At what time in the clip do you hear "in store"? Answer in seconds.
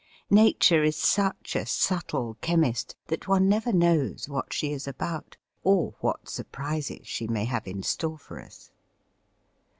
7.67-8.17